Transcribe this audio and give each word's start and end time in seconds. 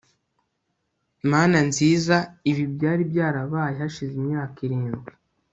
mana 1.31 1.57
nziza, 1.69 2.17
ibi 2.51 2.63
byari 2.73 3.03
byarabaye 3.11 3.75
hashize 3.81 4.13
imyaka 4.21 4.57
irindwi 4.67 5.11